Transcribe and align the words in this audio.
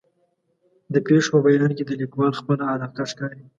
د 0.93 0.95
پېښو 1.05 1.29
په 1.33 1.39
بیان 1.45 1.71
کې 1.77 1.83
د 1.85 1.91
لیکوال 2.01 2.31
خپله 2.39 2.63
علاقه 2.73 3.03
ښکاري. 3.11 3.41